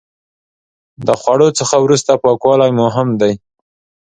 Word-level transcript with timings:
د 1.07 1.09
خوړو 1.21 1.47
څخه 1.59 1.75
وروسته 1.85 2.11
پاکوالی 2.23 2.71
مهم 2.81 3.09
دی. 3.21 3.33